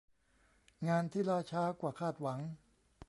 [0.87, 2.39] งานที่ล่าช้ากว่าคาดหวัง